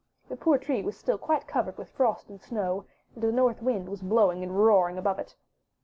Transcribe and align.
The 0.29 0.35
poor 0.35 0.57
tree 0.57 0.81
was 0.81 0.97
still 0.97 1.19
quite 1.19 1.45
covered 1.45 1.77
with 1.77 1.91
frost 1.91 2.27
and 2.27 2.41
snow, 2.41 2.85
and 3.13 3.23
the 3.23 3.31
North 3.31 3.61
Wind 3.61 3.87
was 3.87 4.01
blowing 4.01 4.41
and 4.41 4.57
roaring 4.59 4.97
above 4.97 5.19
it. 5.19 5.35